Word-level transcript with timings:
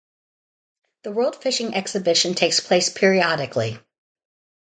The 1.03 1.11
World 1.11 1.35
Fishing 1.43 1.75
Exhibition 1.75 2.33
takes 2.33 2.59
place 2.59 2.89
periodically. 2.89 3.77